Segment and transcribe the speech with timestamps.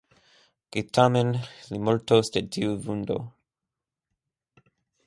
[0.75, 1.29] Kaj tamen
[1.67, 3.21] li mortos de tiu vundo.